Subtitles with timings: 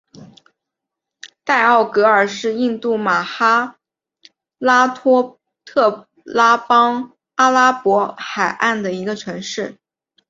[1.43, 3.77] 代奥格尔是印度马哈
[4.57, 4.99] 拉施
[5.63, 9.77] 特拉邦阿拉伯海岸的一个城市。